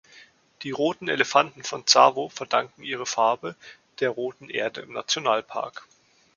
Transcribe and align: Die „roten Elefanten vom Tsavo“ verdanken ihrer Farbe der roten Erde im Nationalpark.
Die 0.63 0.71
„roten 0.71 1.07
Elefanten 1.09 1.63
vom 1.63 1.85
Tsavo“ 1.85 2.27
verdanken 2.29 2.81
ihrer 2.81 3.05
Farbe 3.05 3.55
der 3.99 4.09
roten 4.09 4.49
Erde 4.49 4.81
im 4.81 4.93
Nationalpark. 4.93 5.87